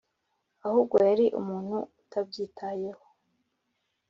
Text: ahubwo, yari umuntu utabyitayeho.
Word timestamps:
ahubwo, 0.65 0.95
yari 1.07 1.25
umuntu 1.39 1.75
utabyitayeho. 2.01 3.03